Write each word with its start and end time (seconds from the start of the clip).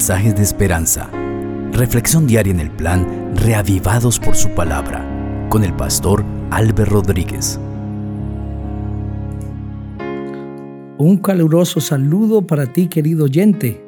mensajes 0.00 0.34
de 0.34 0.42
esperanza. 0.42 1.10
Reflexión 1.72 2.26
diaria 2.26 2.54
en 2.54 2.60
el 2.60 2.70
plan 2.70 3.34
Reavivados 3.36 4.18
por 4.18 4.34
su 4.34 4.48
palabra 4.54 5.06
con 5.50 5.62
el 5.62 5.74
pastor 5.74 6.24
Álvaro 6.50 6.86
Rodríguez. 6.86 7.60
Un 10.96 11.18
caluroso 11.18 11.82
saludo 11.82 12.46
para 12.46 12.72
ti, 12.72 12.88
querido 12.88 13.26
oyente. 13.26 13.84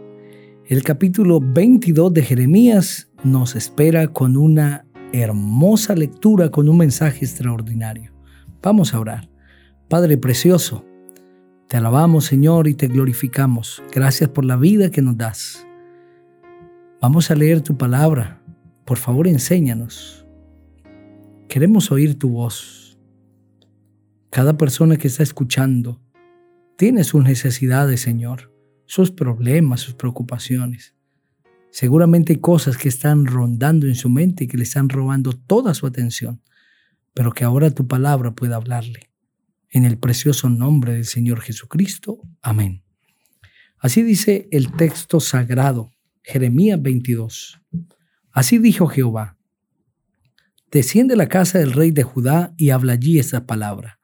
El 0.66 0.82
capítulo 0.82 1.40
22 1.40 2.12
de 2.12 2.22
Jeremías 2.22 3.10
nos 3.24 3.56
espera 3.56 4.08
con 4.08 4.36
una 4.36 4.84
hermosa 5.14 5.94
lectura, 5.94 6.50
con 6.50 6.68
un 6.68 6.76
mensaje 6.76 7.24
extraordinario. 7.24 8.12
Vamos 8.62 8.92
a 8.92 9.00
orar. 9.00 9.30
Padre 9.88 10.18
precioso, 10.18 10.84
te 11.68 11.78
alabamos 11.78 12.26
Señor 12.26 12.68
y 12.68 12.74
te 12.74 12.88
glorificamos. 12.88 13.82
Gracias 13.90 14.28
por 14.28 14.44
la 14.44 14.56
vida 14.56 14.90
que 14.90 15.00
nos 15.00 15.16
das. 15.16 15.66
Vamos 17.02 17.32
a 17.32 17.34
leer 17.34 17.62
tu 17.62 17.76
palabra. 17.76 18.40
Por 18.84 18.96
favor, 18.96 19.26
enséñanos. 19.26 20.24
Queremos 21.48 21.90
oír 21.90 22.16
tu 22.16 22.28
voz. 22.28 22.96
Cada 24.30 24.56
persona 24.56 24.96
que 24.96 25.08
está 25.08 25.24
escuchando 25.24 26.00
tiene 26.76 27.02
sus 27.02 27.24
necesidades, 27.24 28.02
Señor, 28.02 28.54
sus 28.86 29.10
problemas, 29.10 29.80
sus 29.80 29.94
preocupaciones. 29.94 30.94
Seguramente 31.72 32.34
hay 32.34 32.38
cosas 32.38 32.76
que 32.76 32.88
están 32.88 33.26
rondando 33.26 33.88
en 33.88 33.96
su 33.96 34.08
mente 34.08 34.44
y 34.44 34.46
que 34.46 34.56
le 34.56 34.62
están 34.62 34.88
robando 34.88 35.32
toda 35.32 35.74
su 35.74 35.88
atención, 35.88 36.40
pero 37.14 37.32
que 37.32 37.42
ahora 37.42 37.72
tu 37.72 37.88
palabra 37.88 38.30
pueda 38.30 38.54
hablarle 38.54 39.10
en 39.70 39.86
el 39.86 39.98
precioso 39.98 40.48
nombre 40.48 40.92
del 40.92 41.06
Señor 41.06 41.40
Jesucristo. 41.40 42.20
Amén. 42.42 42.84
Así 43.76 44.04
dice 44.04 44.46
el 44.52 44.70
texto 44.70 45.18
sagrado, 45.18 45.91
Jeremías 46.22 46.80
22. 46.80 47.60
Así 48.30 48.58
dijo 48.58 48.86
Jehová, 48.86 49.36
desciende 50.70 51.14
a 51.14 51.16
la 51.16 51.28
casa 51.28 51.58
del 51.58 51.72
rey 51.72 51.90
de 51.90 52.02
Judá 52.02 52.54
y 52.56 52.70
habla 52.70 52.94
allí 52.94 53.18
esta 53.18 53.46
palabra. 53.46 53.98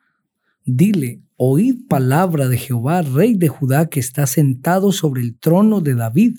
Dile, 0.64 1.22
oíd 1.36 1.86
palabra 1.88 2.48
de 2.48 2.58
Jehová, 2.58 3.02
rey 3.02 3.34
de 3.34 3.48
Judá, 3.48 3.88
que 3.88 4.00
está 4.00 4.26
sentado 4.26 4.92
sobre 4.92 5.22
el 5.22 5.38
trono 5.38 5.80
de 5.80 5.94
David, 5.94 6.38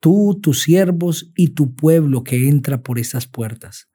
tú, 0.00 0.38
tus 0.42 0.62
siervos 0.62 1.32
y 1.34 1.48
tu 1.48 1.74
pueblo 1.74 2.22
que 2.22 2.48
entra 2.48 2.82
por 2.82 2.98
esas 2.98 3.26
puertas. 3.26 3.88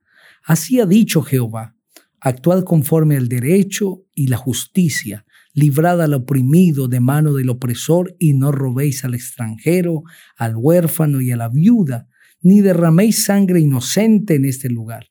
Así 0.44 0.80
ha 0.80 0.86
dicho 0.86 1.22
Jehová, 1.22 1.76
Actuad 2.24 2.64
conforme 2.64 3.18
al 3.18 3.28
derecho 3.28 4.06
y 4.14 4.28
la 4.28 4.38
justicia, 4.38 5.26
librad 5.54 6.02
al 6.02 6.14
oprimido 6.14 6.88
de 6.88 7.00
mano 7.00 7.34
del 7.34 7.50
opresor 7.50 8.16
y 8.20 8.34
no 8.34 8.52
robéis 8.52 9.04
al 9.04 9.14
extranjero, 9.14 10.04
al 10.38 10.56
huérfano 10.56 11.22
y 11.22 11.32
a 11.32 11.38
la 11.38 11.50
viuda, 11.50 12.08
ni 12.42 12.62
derraméis 12.62 13.26
sangre 13.26 13.60
inocente 13.60 14.36
en 14.36 14.46
este 14.46 14.70
lugar. 14.70 15.08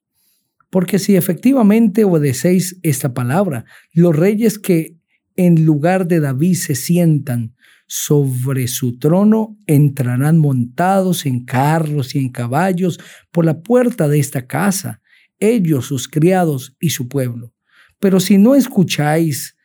Porque 0.70 0.98
si 0.98 1.16
efectivamente 1.16 2.04
obedecéis 2.04 2.78
esta 2.82 3.12
palabra, 3.12 3.64
los 3.92 4.14
reyes 4.14 4.58
que 4.58 4.96
en 5.36 5.64
lugar 5.64 6.06
de 6.06 6.20
David 6.20 6.54
se 6.54 6.74
sientan 6.74 7.54
sobre 7.86 8.68
su 8.68 8.98
trono 8.98 9.58
entrarán 9.66 10.38
montados 10.38 11.26
en 11.26 11.44
carros 11.44 12.14
y 12.14 12.20
en 12.20 12.28
caballos 12.28 13.00
por 13.32 13.44
la 13.44 13.62
puerta 13.62 14.06
de 14.06 14.20
esta 14.20 14.46
casa 14.46 15.00
ellos, 15.40 15.86
sus 15.86 16.06
criados 16.06 16.76
y 16.78 16.90
su 16.90 17.08
pueblo. 17.08 17.52
Pero 17.98 18.20
si 18.20 18.38
no 18.38 18.54
escucháis 18.54 19.56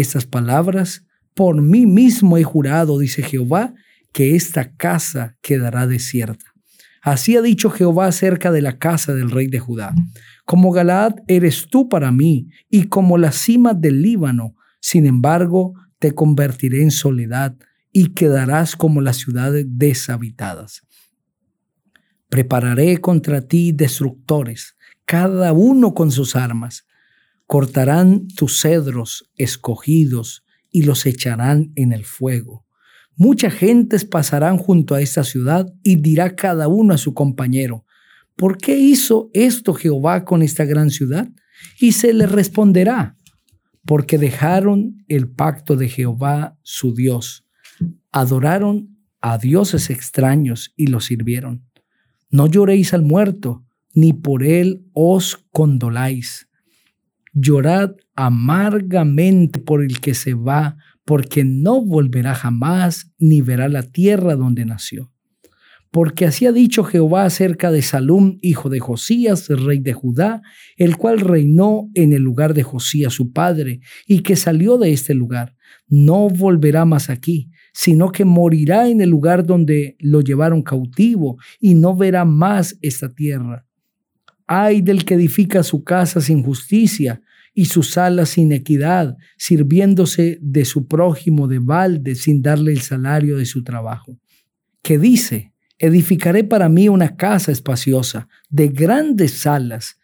estas 0.00 0.26
palabras, 0.26 1.04
por 1.34 1.60
mí 1.60 1.86
mismo 1.86 2.36
he 2.36 2.44
jurado, 2.44 2.98
dice 2.98 3.22
Jehová, 3.22 3.74
que 4.12 4.34
esta 4.34 4.74
casa 4.74 5.36
quedará 5.42 5.86
desierta. 5.86 6.44
Así 7.02 7.36
ha 7.36 7.42
dicho 7.42 7.70
Jehová 7.70 8.06
acerca 8.06 8.50
de 8.50 8.62
la 8.62 8.78
casa 8.78 9.14
del 9.14 9.30
rey 9.30 9.46
de 9.46 9.60
Judá. 9.60 9.94
Como 10.44 10.72
Galaad 10.72 11.14
eres 11.26 11.68
tú 11.70 11.88
para 11.88 12.10
mí, 12.10 12.48
y 12.68 12.84
como 12.84 13.18
la 13.18 13.32
cima 13.32 13.74
del 13.74 14.02
Líbano, 14.02 14.56
sin 14.80 15.06
embargo, 15.06 15.74
te 15.98 16.12
convertiré 16.12 16.82
en 16.82 16.90
soledad 16.90 17.56
y 17.92 18.14
quedarás 18.14 18.76
como 18.76 19.00
las 19.00 19.16
ciudades 19.16 19.66
deshabitadas. 19.68 20.82
Prepararé 22.28 22.98
contra 22.98 23.40
ti 23.40 23.72
destructores 23.72 24.76
cada 25.04 25.52
uno 25.52 25.94
con 25.94 26.10
sus 26.10 26.36
armas. 26.36 26.84
Cortarán 27.48 28.28
tus 28.28 28.60
cedros 28.60 29.32
escogidos 29.36 30.44
y 30.70 30.82
los 30.82 31.06
echarán 31.06 31.72
en 31.76 31.92
el 31.92 32.04
fuego. 32.04 32.66
Muchas 33.16 33.54
gentes 33.54 34.04
pasarán 34.04 34.58
junto 34.58 34.94
a 34.94 35.00
esta 35.00 35.24
ciudad 35.24 35.66
y 35.82 35.96
dirá 35.96 36.36
cada 36.36 36.68
uno 36.68 36.92
a 36.92 36.98
su 36.98 37.14
compañero, 37.14 37.86
¿por 38.36 38.58
qué 38.58 38.78
hizo 38.78 39.30
esto 39.32 39.72
Jehová 39.72 40.26
con 40.26 40.42
esta 40.42 40.66
gran 40.66 40.90
ciudad? 40.90 41.26
Y 41.80 41.92
se 41.92 42.12
le 42.12 42.26
responderá, 42.26 43.16
porque 43.86 44.18
dejaron 44.18 45.02
el 45.08 45.30
pacto 45.30 45.74
de 45.74 45.88
Jehová 45.88 46.58
su 46.62 46.94
Dios, 46.94 47.46
adoraron 48.12 48.98
a 49.22 49.38
dioses 49.38 49.88
extraños 49.88 50.74
y 50.76 50.88
los 50.88 51.06
sirvieron. 51.06 51.64
No 52.28 52.46
lloréis 52.46 52.92
al 52.92 53.04
muerto, 53.04 53.64
ni 53.94 54.12
por 54.12 54.44
él 54.44 54.84
os 54.92 55.46
condoláis. 55.50 56.47
Llorad 57.40 57.92
amargamente 58.16 59.60
por 59.60 59.82
el 59.82 60.00
que 60.00 60.14
se 60.14 60.34
va, 60.34 60.76
porque 61.04 61.44
no 61.44 61.84
volverá 61.84 62.34
jamás, 62.34 63.12
ni 63.18 63.42
verá 63.42 63.68
la 63.68 63.82
tierra 63.82 64.34
donde 64.34 64.64
nació. 64.64 65.12
Porque 65.90 66.26
así 66.26 66.44
ha 66.46 66.52
dicho 66.52 66.84
Jehová 66.84 67.24
acerca 67.24 67.70
de 67.70 67.80
Salum, 67.80 68.38
hijo 68.42 68.68
de 68.68 68.80
Josías, 68.80 69.48
rey 69.48 69.78
de 69.78 69.94
Judá, 69.94 70.42
el 70.76 70.96
cual 70.96 71.20
reinó 71.20 71.88
en 71.94 72.12
el 72.12 72.22
lugar 72.22 72.54
de 72.54 72.62
Josías 72.62 73.12
su 73.12 73.32
padre, 73.32 73.80
y 74.06 74.20
que 74.20 74.36
salió 74.36 74.76
de 74.76 74.92
este 74.92 75.14
lugar. 75.14 75.54
No 75.86 76.28
volverá 76.28 76.84
más 76.84 77.08
aquí, 77.08 77.50
sino 77.72 78.10
que 78.10 78.24
morirá 78.24 78.88
en 78.88 79.00
el 79.00 79.10
lugar 79.10 79.46
donde 79.46 79.96
lo 80.00 80.20
llevaron 80.22 80.62
cautivo, 80.62 81.38
y 81.60 81.74
no 81.74 81.96
verá 81.96 82.24
más 82.24 82.76
esta 82.82 83.14
tierra. 83.14 83.67
Ay 84.48 84.80
del 84.80 85.04
que 85.04 85.14
edifica 85.14 85.62
su 85.62 85.84
casa 85.84 86.20
sin 86.20 86.42
justicia 86.42 87.20
y 87.54 87.66
su 87.66 87.82
sala 87.82 88.24
sin 88.24 88.52
equidad, 88.52 89.16
sirviéndose 89.36 90.38
de 90.40 90.64
su 90.64 90.88
prójimo 90.88 91.48
de 91.48 91.58
balde 91.58 92.14
sin 92.14 92.40
darle 92.40 92.72
el 92.72 92.80
salario 92.80 93.36
de 93.36 93.44
su 93.44 93.62
trabajo. 93.62 94.18
Que 94.82 94.98
dice, 94.98 95.52
edificaré 95.78 96.44
para 96.44 96.68
mí 96.68 96.88
una 96.88 97.16
casa 97.16 97.52
espaciosa, 97.52 98.28
de 98.48 98.68
grandes 98.68 99.40
salas, 99.40 99.98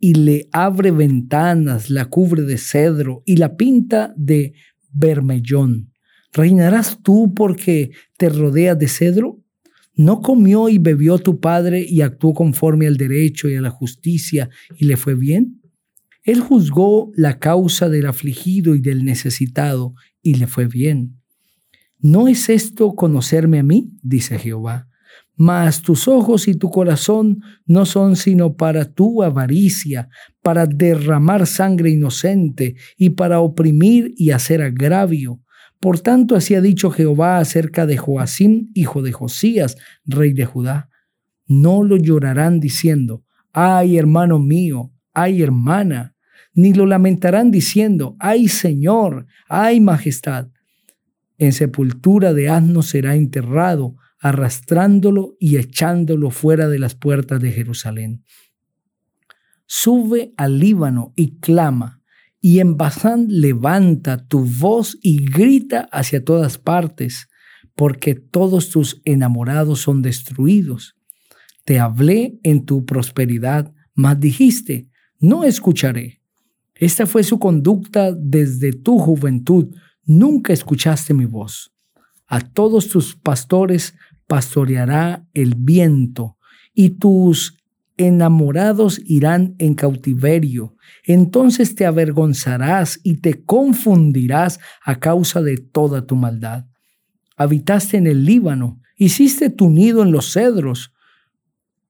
y 0.00 0.14
le 0.14 0.48
abre 0.52 0.90
ventanas, 0.92 1.90
la 1.90 2.04
cubre 2.04 2.42
de 2.42 2.56
cedro 2.56 3.22
y 3.26 3.36
la 3.36 3.56
pinta 3.56 4.14
de 4.16 4.52
bermellón. 4.92 5.92
¿Reinarás 6.32 7.02
tú 7.02 7.34
porque 7.34 7.90
te 8.16 8.28
rodeas 8.28 8.78
de 8.78 8.86
cedro? 8.88 9.40
¿No 9.98 10.20
comió 10.20 10.68
y 10.68 10.78
bebió 10.78 11.18
tu 11.18 11.40
padre 11.40 11.84
y 11.86 12.02
actuó 12.02 12.32
conforme 12.32 12.86
al 12.86 12.96
derecho 12.96 13.48
y 13.48 13.56
a 13.56 13.60
la 13.60 13.70
justicia 13.70 14.48
y 14.76 14.84
le 14.84 14.96
fue 14.96 15.16
bien? 15.16 15.60
Él 16.22 16.38
juzgó 16.38 17.10
la 17.16 17.40
causa 17.40 17.88
del 17.88 18.06
afligido 18.06 18.76
y 18.76 18.80
del 18.80 19.04
necesitado 19.04 19.94
y 20.22 20.34
le 20.34 20.46
fue 20.46 20.68
bien. 20.68 21.20
¿No 21.98 22.28
es 22.28 22.48
esto 22.48 22.94
conocerme 22.94 23.58
a 23.58 23.64
mí? 23.64 23.90
dice 24.00 24.38
Jehová. 24.38 24.86
Mas 25.34 25.82
tus 25.82 26.06
ojos 26.06 26.46
y 26.46 26.54
tu 26.54 26.70
corazón 26.70 27.40
no 27.66 27.84
son 27.84 28.14
sino 28.14 28.54
para 28.54 28.84
tu 28.84 29.24
avaricia, 29.24 30.10
para 30.42 30.66
derramar 30.66 31.44
sangre 31.48 31.90
inocente 31.90 32.76
y 32.96 33.10
para 33.10 33.40
oprimir 33.40 34.14
y 34.16 34.30
hacer 34.30 34.62
agravio 34.62 35.40
por 35.80 36.00
tanto, 36.00 36.34
así 36.34 36.54
ha 36.54 36.60
dicho 36.60 36.90
Jehová 36.90 37.38
acerca 37.38 37.86
de 37.86 37.96
Joacim, 37.96 38.70
hijo 38.74 39.02
de 39.02 39.12
Josías, 39.12 39.76
rey 40.04 40.32
de 40.32 40.44
Judá. 40.44 40.90
No 41.46 41.84
lo 41.84 41.96
llorarán 41.96 42.58
diciendo, 42.58 43.24
ay 43.52 43.96
hermano 43.96 44.40
mío, 44.40 44.92
ay 45.14 45.42
hermana, 45.42 46.14
ni 46.52 46.74
lo 46.74 46.84
lamentarán 46.84 47.52
diciendo, 47.52 48.16
ay 48.18 48.48
Señor, 48.48 49.26
ay 49.48 49.80
majestad. 49.80 50.48
En 51.38 51.52
sepultura 51.52 52.34
de 52.34 52.48
asno 52.48 52.82
será 52.82 53.14
enterrado, 53.14 53.94
arrastrándolo 54.20 55.36
y 55.38 55.58
echándolo 55.58 56.30
fuera 56.30 56.68
de 56.68 56.80
las 56.80 56.96
puertas 56.96 57.40
de 57.40 57.52
Jerusalén. 57.52 58.24
Sube 59.66 60.34
al 60.36 60.58
Líbano 60.58 61.12
y 61.14 61.38
clama 61.38 61.97
y 62.40 62.60
en 62.60 62.76
Bazán 62.76 63.26
levanta 63.28 64.26
tu 64.26 64.44
voz 64.44 64.96
y 65.02 65.24
grita 65.24 65.88
hacia 65.92 66.24
todas 66.24 66.58
partes, 66.58 67.28
porque 67.74 68.14
todos 68.14 68.70
tus 68.70 69.00
enamorados 69.04 69.80
son 69.80 70.02
destruidos. 70.02 70.94
Te 71.64 71.78
hablé 71.78 72.38
en 72.42 72.64
tu 72.64 72.84
prosperidad, 72.84 73.72
mas 73.94 74.18
dijiste, 74.18 74.88
no 75.20 75.44
escucharé. 75.44 76.22
Esta 76.74 77.06
fue 77.06 77.24
su 77.24 77.38
conducta 77.38 78.12
desde 78.12 78.72
tu 78.72 78.98
juventud, 78.98 79.74
nunca 80.04 80.52
escuchaste 80.52 81.12
mi 81.12 81.24
voz. 81.24 81.72
A 82.26 82.40
todos 82.40 82.88
tus 82.88 83.16
pastores 83.16 83.94
pastoreará 84.26 85.26
el 85.34 85.54
viento 85.56 86.36
y 86.72 86.90
tus 86.90 87.57
enamorados 87.98 89.00
irán 89.04 89.54
en 89.58 89.74
cautiverio. 89.74 90.76
Entonces 91.04 91.74
te 91.74 91.84
avergonzarás 91.84 92.98
y 93.02 93.16
te 93.16 93.44
confundirás 93.44 94.58
a 94.82 94.98
causa 94.98 95.42
de 95.42 95.58
toda 95.58 96.06
tu 96.06 96.16
maldad. 96.16 96.66
Habitaste 97.36 97.98
en 97.98 98.06
el 98.06 98.24
Líbano, 98.24 98.80
hiciste 98.96 99.50
tu 99.50 99.68
nido 99.68 100.02
en 100.02 100.12
los 100.12 100.32
cedros. 100.32 100.92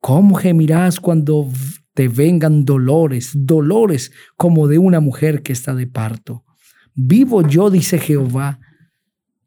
¿Cómo 0.00 0.34
gemirás 0.34 0.99
cuando 0.99 1.49
te 1.94 2.08
vengan 2.08 2.64
dolores, 2.64 3.32
dolores 3.34 4.12
como 4.37 4.66
de 4.66 4.78
una 4.78 5.00
mujer 5.00 5.43
que 5.43 5.52
está 5.52 5.75
de 5.75 5.87
parto? 5.87 6.44
Vivo 6.94 7.46
yo, 7.46 7.70
dice 7.70 7.99
Jehová, 7.99 8.60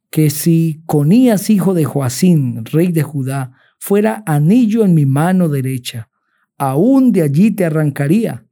que 0.10 0.30
si 0.30 0.84
Conías, 0.86 1.50
hijo 1.50 1.74
de 1.74 1.86
Joacín, 1.86 2.66
rey 2.66 2.92
de 2.92 3.02
Judá, 3.02 3.54
fuera 3.80 4.24
anillo 4.26 4.86
en 4.86 4.94
mi 4.94 5.06
mano 5.06 5.50
derecha, 5.50 6.11
aún 6.62 7.12
de 7.12 7.24
allí 7.24 7.50
te 7.50 7.66
arrancaría. 7.66 8.46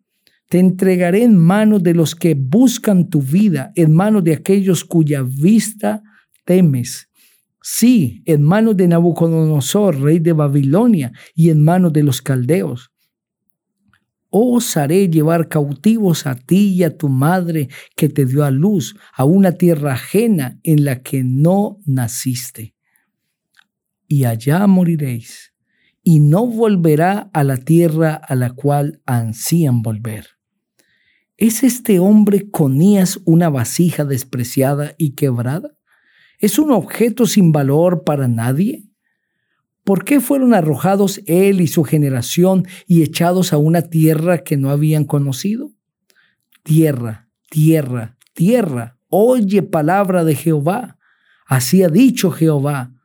Te 0.47 0.57
entregaré 0.57 1.23
en 1.23 1.38
manos 1.38 1.83
de 1.83 1.94
los 1.94 2.15
que 2.15 2.33
buscan 2.33 3.07
tu 3.07 3.21
vida, 3.21 3.71
en 3.75 3.94
manos 3.94 4.23
de 4.23 4.33
aquellos 4.33 4.83
cuya 4.83 5.21
vista 5.21 6.01
temes. 6.44 7.07
Sí, 7.61 8.23
en 8.25 8.41
manos 8.41 8.75
de 8.77 8.88
Nabucodonosor, 8.88 10.01
rey 10.01 10.17
de 10.17 10.33
Babilonia, 10.33 11.11
y 11.35 11.51
en 11.51 11.63
manos 11.63 11.94
de 11.94 12.01
los 12.01 12.23
caldeos. 12.23 12.89
Os 14.31 14.75
haré 14.75 15.07
llevar 15.07 15.47
cautivos 15.47 16.25
a 16.25 16.33
ti 16.33 16.73
y 16.73 16.83
a 16.83 16.97
tu 16.97 17.09
madre 17.09 17.69
que 17.95 18.09
te 18.09 18.25
dio 18.25 18.44
a 18.44 18.50
luz, 18.50 18.95
a 19.13 19.23
una 19.23 19.51
tierra 19.51 19.94
ajena 19.94 20.59
en 20.63 20.83
la 20.83 21.03
que 21.03 21.23
no 21.23 21.77
naciste. 21.85 22.73
Y 24.07 24.23
allá 24.23 24.65
moriréis 24.65 25.53
y 26.09 26.21
no 26.21 26.47
volverá 26.47 27.29
a 27.33 27.44
la 27.44 27.57
tierra 27.57 28.15
a 28.15 28.33
la 28.33 28.50
cual 28.50 29.00
ansían 29.06 29.83
volver. 29.83 30.39
¿Es 31.38 31.61
este 31.61 32.00
hombre 32.00 32.50
Conías 32.50 33.19
una 33.25 33.51
vasija 33.51 34.06
despreciada 34.06 34.95
y 34.97 35.11
quebrada? 35.11 35.77
¿Es 36.39 36.57
un 36.57 36.71
objeto 36.71 37.27
sin 37.27 37.51
valor 37.51 38.06
para 38.06 38.27
nadie? 38.27 38.89
¿Por 39.83 40.03
qué 40.03 40.19
fueron 40.19 40.56
arrojados 40.56 41.21
él 41.27 41.61
y 41.61 41.67
su 41.67 41.83
generación 41.83 42.65
y 42.88 43.03
echados 43.03 43.53
a 43.53 43.57
una 43.57 43.83
tierra 43.83 44.39
que 44.39 44.57
no 44.57 44.71
habían 44.71 45.06
conocido? 45.06 45.73
Tierra, 46.63 47.29
tierra, 47.51 48.17
tierra, 48.33 48.97
oye 49.09 49.61
palabra 49.61 50.23
de 50.23 50.33
Jehová. 50.33 50.97
Así 51.45 51.83
ha 51.83 51.88
dicho 51.88 52.31
Jehová 52.31 52.99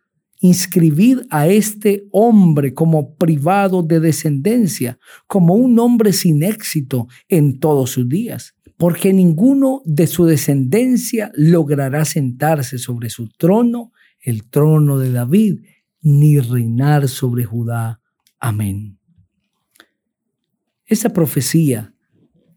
inscribid 0.44 1.20
a 1.30 1.48
este 1.48 2.06
hombre 2.12 2.74
como 2.74 3.14
privado 3.16 3.82
de 3.82 3.98
descendencia, 3.98 4.98
como 5.26 5.54
un 5.54 5.78
hombre 5.78 6.12
sin 6.12 6.42
éxito 6.42 7.06
en 7.28 7.58
todos 7.58 7.92
sus 7.92 8.06
días, 8.06 8.54
porque 8.76 9.14
ninguno 9.14 9.80
de 9.86 10.06
su 10.06 10.26
descendencia 10.26 11.32
logrará 11.34 12.04
sentarse 12.04 12.76
sobre 12.76 13.08
su 13.08 13.30
trono, 13.30 13.92
el 14.20 14.46
trono 14.50 14.98
de 14.98 15.12
David, 15.12 15.60
ni 16.02 16.38
reinar 16.38 17.08
sobre 17.08 17.44
Judá. 17.46 18.02
Amén. 18.38 18.98
Esa 20.84 21.08
profecía 21.08 21.94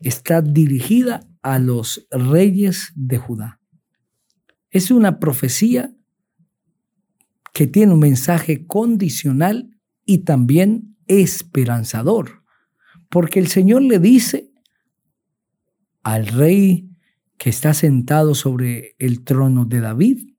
está 0.01 0.41
dirigida 0.41 1.25
a 1.41 1.57
los 1.57 2.05
reyes 2.11 2.91
de 2.95 3.17
Judá. 3.17 3.61
Es 4.71 4.91
una 4.91 5.19
profecía 5.19 5.96
que 7.57 7.65
tiene 7.65 7.93
un 7.93 7.99
mensaje 7.99 8.67
condicional 8.67 9.71
y 10.05 10.19
también 10.19 10.95
esperanzador, 11.07 12.43
porque 13.09 13.39
el 13.39 13.47
Señor 13.47 13.81
le 13.81 13.97
dice 13.97 14.51
al 16.03 16.27
rey 16.27 16.87
que 17.39 17.49
está 17.49 17.73
sentado 17.73 18.35
sobre 18.35 18.95
el 18.99 19.23
trono 19.23 19.65
de 19.65 19.79
David, 19.79 20.35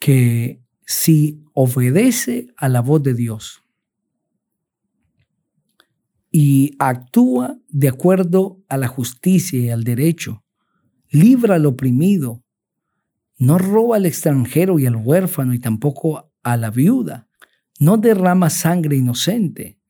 que 0.00 0.60
si 0.84 1.44
obedece 1.52 2.48
a 2.56 2.68
la 2.68 2.80
voz 2.80 3.00
de 3.04 3.14
Dios 3.14 3.62
y 6.32 6.74
actúa 6.80 7.60
de 7.68 7.86
acuerdo 7.90 8.60
a 8.68 8.76
la 8.76 8.88
justicia 8.88 9.60
y 9.60 9.70
al 9.70 9.84
derecho, 9.84 10.42
libra 11.10 11.54
al 11.54 11.66
oprimido, 11.66 12.42
no 13.40 13.56
roba 13.56 13.96
al 13.96 14.04
extranjero 14.04 14.78
y 14.78 14.84
al 14.84 14.96
huérfano 14.96 15.54
y 15.54 15.58
tampoco 15.58 16.30
a 16.42 16.56
la 16.58 16.70
viuda. 16.70 17.26
No 17.78 17.96
derrama 17.96 18.50
sangre 18.50 18.96
inocente. 18.96 19.80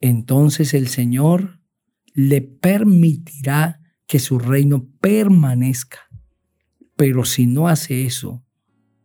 Entonces 0.00 0.74
el 0.74 0.88
Señor 0.88 1.60
le 2.12 2.42
permitirá 2.42 3.80
que 4.08 4.18
su 4.18 4.40
reino 4.40 4.88
permanezca. 5.00 6.00
Pero 6.96 7.24
si 7.24 7.46
no 7.46 7.68
hace 7.68 8.04
eso, 8.04 8.44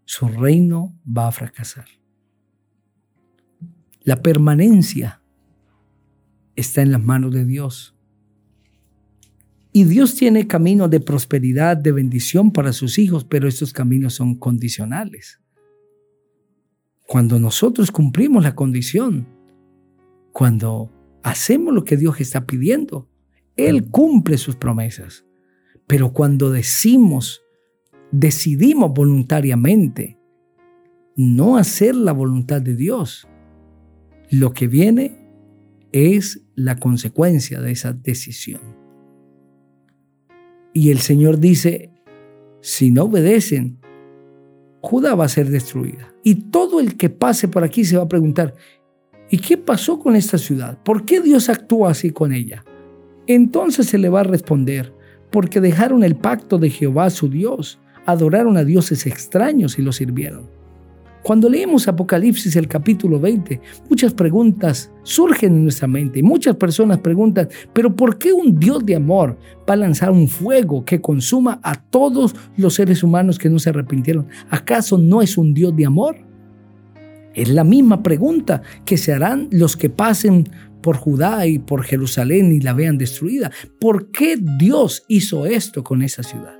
su 0.06 0.28
reino 0.28 1.00
va 1.06 1.28
a 1.28 1.32
fracasar. 1.32 1.86
La 4.02 4.24
permanencia 4.24 5.22
está 6.56 6.82
en 6.82 6.92
las 6.92 7.04
manos 7.04 7.32
de 7.32 7.46
Dios. 7.46 7.95
Y 9.76 9.84
Dios 9.84 10.16
tiene 10.16 10.48
caminos 10.48 10.90
de 10.90 11.02
prosperidad, 11.02 11.76
de 11.76 11.92
bendición 11.92 12.54
para 12.54 12.72
sus 12.72 12.98
hijos, 12.98 13.26
pero 13.26 13.46
estos 13.46 13.74
caminos 13.74 14.14
son 14.14 14.36
condicionales. 14.36 15.42
Cuando 17.06 17.42
nosotros 17.42 17.92
cumplimos 17.92 18.42
la 18.42 18.56
condición, 18.56 19.28
cuando 20.32 20.94
hacemos 21.24 21.74
lo 21.74 21.84
que 21.84 21.98
Dios 21.98 22.22
está 22.22 22.46
pidiendo, 22.46 23.10
Él 23.58 23.90
cumple 23.90 24.38
sus 24.38 24.56
promesas. 24.56 25.26
Pero 25.88 26.14
cuando 26.14 26.52
decimos, 26.52 27.44
decidimos 28.14 28.94
voluntariamente 28.94 30.18
no 31.18 31.58
hacer 31.58 31.98
la 31.98 32.14
voluntad 32.14 32.62
de 32.62 32.78
Dios, 32.78 33.28
lo 34.30 34.54
que 34.54 34.70
viene 34.70 35.18
es 35.92 36.46
la 36.56 36.78
consecuencia 36.78 37.60
de 37.60 37.74
esa 37.74 37.92
decisión. 37.92 38.85
Y 40.78 40.92
el 40.92 41.00
Señor 41.00 41.40
dice, 41.40 41.90
si 42.60 42.92
no 42.92 43.06
obedecen, 43.06 43.80
Judá 44.82 45.16
va 45.16 45.24
a 45.24 45.30
ser 45.30 45.48
destruida. 45.48 46.14
Y 46.22 46.50
todo 46.52 46.82
el 46.82 46.98
que 46.98 47.10
pase 47.10 47.48
por 47.48 47.64
aquí 47.64 47.86
se 47.86 47.96
va 47.96 48.04
a 48.04 48.10
preguntar, 48.10 48.56
¿y 49.30 49.38
qué 49.38 49.56
pasó 49.56 50.00
con 50.00 50.18
esta 50.18 50.38
ciudad? 50.38 50.78
¿Por 50.84 51.06
qué 51.06 51.22
Dios 51.22 51.48
actúa 51.48 51.92
así 51.92 52.10
con 52.10 52.34
ella? 52.34 52.66
Entonces 53.26 53.88
se 53.88 53.98
le 53.98 54.10
va 54.10 54.20
a 54.20 54.24
responder, 54.24 54.94
porque 55.32 55.62
dejaron 55.62 56.04
el 56.04 56.18
pacto 56.18 56.58
de 56.58 56.70
Jehová 56.70 57.10
su 57.10 57.30
Dios, 57.30 57.80
adoraron 58.06 58.58
a 58.58 58.66
dioses 58.66 59.08
extraños 59.08 59.80
y 59.80 59.82
lo 59.82 59.94
sirvieron. 59.94 60.55
Cuando 61.26 61.50
leemos 61.50 61.88
Apocalipsis 61.88 62.56
el 62.56 62.68
capítulo 62.68 63.20
20, 63.20 63.60
muchas 63.90 64.14
preguntas 64.14 64.92
surgen 65.02 65.56
en 65.56 65.64
nuestra 65.64 65.88
mente 65.88 66.22
muchas 66.22 66.56
personas 66.56 67.00
preguntan, 67.00 67.50
pero 67.74 67.96
¿por 67.96 68.20
qué 68.20 68.32
un 68.32 68.60
Dios 68.60 68.86
de 68.86 68.96
amor 68.96 69.36
va 69.68 69.74
a 69.74 69.78
lanzar 69.78 70.12
un 70.12 70.28
fuego 70.28 70.86
que 70.86 71.02
consuma 71.02 71.60
a 71.64 71.82
todos 71.82 72.36
los 72.58 72.76
seres 72.76 73.02
humanos 73.02 73.40
que 73.40 73.50
no 73.50 73.58
se 73.58 73.72
arrepintieron? 73.72 74.28
¿Acaso 74.52 75.00
no 75.00 75.24
es 75.24 75.36
un 75.36 75.56
Dios 75.56 75.76
de 75.76 75.88
amor? 75.88 76.16
Es 77.34 77.50
la 77.50 77.64
misma 77.64 78.04
pregunta 78.04 78.62
que 78.86 78.96
se 78.96 79.12
harán 79.12 79.48
los 79.50 79.76
que 79.76 79.90
pasen 79.90 80.48
por 80.84 80.96
Judá 80.96 81.48
y 81.48 81.58
por 81.58 81.82
Jerusalén 81.82 82.52
y 82.52 82.60
la 82.60 82.74
vean 82.74 83.00
destruida. 83.00 83.50
¿Por 83.80 84.12
qué 84.12 84.38
Dios 84.60 85.06
hizo 85.08 85.48
esto 85.48 85.84
con 85.84 86.04
esa 86.04 86.22
ciudad? 86.22 86.60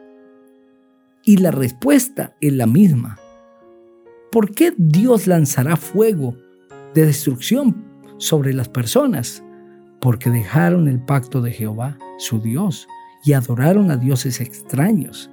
Y 1.24 1.38
la 1.38 1.52
respuesta 1.52 2.36
es 2.42 2.54
la 2.54 2.66
misma 2.66 3.20
¿por 4.36 4.52
qué 4.52 4.74
Dios 4.76 5.28
lanzará 5.28 5.78
fuego 5.78 6.36
de 6.94 7.06
destrucción 7.06 7.86
sobre 8.18 8.52
las 8.52 8.68
personas? 8.68 9.42
Porque 10.02 10.30
dejaron 10.30 10.90
el 10.90 11.00
pacto 11.00 11.42
de 11.42 11.54
Jehová, 11.54 11.98
su 12.18 12.42
Dios, 12.42 12.86
y 13.24 13.32
adoraron 13.32 13.92
a 13.92 13.96
dioses 13.96 14.42
extraños. 14.42 15.30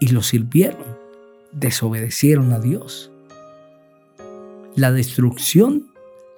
Y 0.00 0.08
los 0.08 0.26
sirvieron, 0.26 0.82
desobedecieron 1.52 2.52
a 2.52 2.58
Dios. 2.58 3.12
La 4.74 4.90
destrucción 4.90 5.92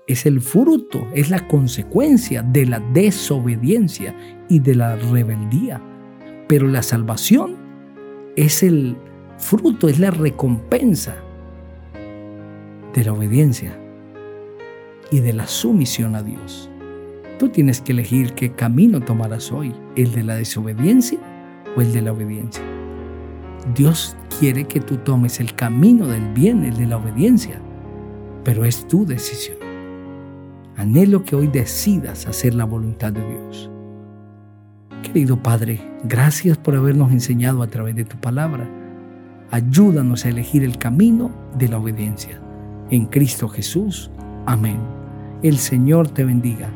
es 0.06 0.26
el 0.26 0.42
fruto, 0.42 1.08
es 1.14 1.30
la 1.30 1.48
consecuencia 1.48 2.42
de 2.42 2.66
la 2.66 2.80
desobediencia 2.92 4.14
y 4.50 4.60
de 4.60 4.74
la 4.74 4.96
rebeldía. 4.96 5.80
Pero 6.46 6.68
la 6.68 6.82
salvación 6.82 7.56
es 8.36 8.62
el 8.62 8.98
fruto, 9.42 9.88
es 9.88 9.98
la 9.98 10.10
recompensa 10.10 11.16
de 12.94 13.04
la 13.04 13.12
obediencia 13.12 13.76
y 15.10 15.20
de 15.20 15.32
la 15.32 15.46
sumisión 15.46 16.14
a 16.14 16.22
Dios. 16.22 16.70
Tú 17.38 17.48
tienes 17.48 17.80
que 17.80 17.92
elegir 17.92 18.34
qué 18.34 18.52
camino 18.52 19.00
tomarás 19.00 19.50
hoy, 19.50 19.74
el 19.96 20.12
de 20.12 20.22
la 20.22 20.36
desobediencia 20.36 21.18
o 21.76 21.80
el 21.80 21.92
de 21.92 22.02
la 22.02 22.12
obediencia. 22.12 22.62
Dios 23.74 24.16
quiere 24.38 24.64
que 24.64 24.80
tú 24.80 24.96
tomes 24.98 25.40
el 25.40 25.54
camino 25.54 26.06
del 26.06 26.32
bien, 26.32 26.64
el 26.64 26.76
de 26.76 26.86
la 26.86 26.98
obediencia, 26.98 27.60
pero 28.44 28.64
es 28.64 28.86
tu 28.86 29.04
decisión. 29.04 29.58
Anhelo 30.76 31.24
que 31.24 31.36
hoy 31.36 31.48
decidas 31.48 32.26
hacer 32.26 32.54
la 32.54 32.64
voluntad 32.64 33.12
de 33.12 33.26
Dios. 33.28 33.70
Querido 35.02 35.42
Padre, 35.42 35.80
gracias 36.04 36.56
por 36.58 36.76
habernos 36.76 37.10
enseñado 37.12 37.62
a 37.62 37.66
través 37.66 37.96
de 37.96 38.04
tu 38.04 38.16
palabra. 38.18 38.81
Ayúdanos 39.52 40.24
a 40.24 40.30
elegir 40.30 40.64
el 40.64 40.78
camino 40.78 41.30
de 41.58 41.68
la 41.68 41.78
obediencia. 41.78 42.40
En 42.90 43.04
Cristo 43.04 43.48
Jesús. 43.48 44.10
Amén. 44.46 44.78
El 45.42 45.58
Señor 45.58 46.08
te 46.08 46.24
bendiga 46.24 46.70